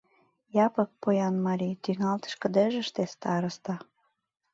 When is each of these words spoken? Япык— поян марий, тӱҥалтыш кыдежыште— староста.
Япык— 0.65 0.89
поян 1.03 1.35
марий, 1.45 1.79
тӱҥалтыш 1.83 2.33
кыдежыште— 2.41 3.03
староста. 3.13 3.75